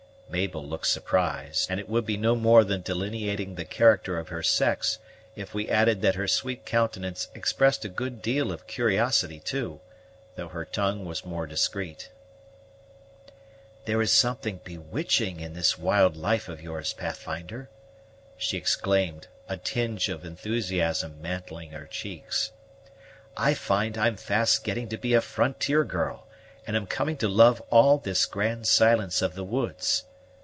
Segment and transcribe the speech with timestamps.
[0.33, 4.41] Mabel looked surprised, and it would be no more than delineating the character of her
[4.41, 4.97] sex,
[5.35, 9.81] if we added that her sweet countenance expressed a good deal of curiosity, too,
[10.37, 12.11] though her tongue was more discreet.
[13.83, 17.69] "There is something bewitching in this wild life of yours, Pathfinder,"
[18.37, 22.53] she exclaimed, a tinge of enthusiasm mantling her cheeks.
[23.35, 26.25] "I find I'm fast getting to be a frontier girl,
[26.65, 30.05] and am coming to love all this grand silence of the woods.